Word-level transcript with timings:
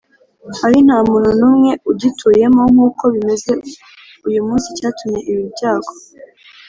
ari 0.65 0.77
nta 0.85 0.97
muntu 1.09 1.31
n 1.39 1.41
umwe 1.49 1.71
ugituyemo 1.91 2.61
nk 2.71 2.79
uko 2.87 3.03
bimeze 3.13 3.51
uyu 4.27 4.41
munsi 4.47 4.65
Icyatumye 4.73 5.19
ibi 5.31 5.43
byago 5.53 5.91